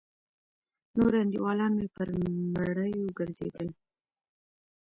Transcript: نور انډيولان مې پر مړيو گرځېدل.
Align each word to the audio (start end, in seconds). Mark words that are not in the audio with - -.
نور 0.97 1.13
انډيولان 1.21 1.71
مې 1.79 1.87
پر 1.95 2.07
مړيو 2.53 3.05
گرځېدل. 3.17 3.69